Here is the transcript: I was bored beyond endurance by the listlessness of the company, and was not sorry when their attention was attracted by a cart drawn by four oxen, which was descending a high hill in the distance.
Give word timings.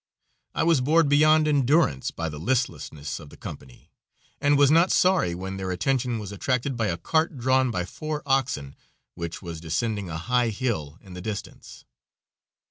I 0.55 0.63
was 0.63 0.81
bored 0.81 1.07
beyond 1.09 1.47
endurance 1.47 2.09
by 2.09 2.27
the 2.27 2.39
listlessness 2.39 3.19
of 3.19 3.29
the 3.29 3.37
company, 3.37 3.91
and 4.39 4.57
was 4.57 4.71
not 4.71 4.91
sorry 4.91 5.35
when 5.35 5.57
their 5.57 5.69
attention 5.69 6.17
was 6.17 6.31
attracted 6.31 6.75
by 6.75 6.87
a 6.87 6.97
cart 6.97 7.37
drawn 7.37 7.69
by 7.69 7.85
four 7.85 8.23
oxen, 8.25 8.75
which 9.13 9.43
was 9.43 9.61
descending 9.61 10.09
a 10.09 10.17
high 10.17 10.49
hill 10.49 10.97
in 11.01 11.13
the 11.13 11.21
distance. 11.21 11.85